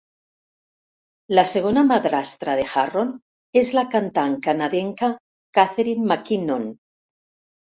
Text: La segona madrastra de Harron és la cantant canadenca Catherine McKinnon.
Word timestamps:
La 1.39 1.43
segona 1.51 1.83
madrastra 1.89 2.55
de 2.61 2.65
Harron 2.81 3.11
és 3.63 3.71
la 3.81 3.83
cantant 3.97 4.39
canadenca 4.49 5.11
Catherine 5.59 6.07
McKinnon. 6.11 6.67